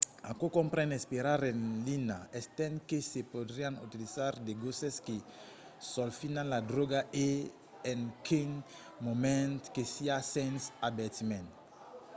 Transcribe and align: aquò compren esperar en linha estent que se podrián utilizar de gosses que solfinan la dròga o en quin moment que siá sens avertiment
aquò 0.31 0.47
compren 0.57 0.91
esperar 0.95 1.41
en 1.51 1.59
linha 1.89 2.15
estent 2.39 2.75
que 2.91 2.99
se 3.11 3.21
podrián 3.33 3.75
utilizar 3.87 4.33
de 4.47 4.53
gosses 4.63 4.95
que 5.09 5.17
solfinan 5.93 6.47
la 6.53 6.61
dròga 6.71 6.99
o 7.23 7.29
en 7.93 8.01
quin 8.27 8.49
moment 9.07 9.59
que 9.73 9.83
siá 9.95 10.17
sens 10.35 10.61
avertiment 10.89 11.47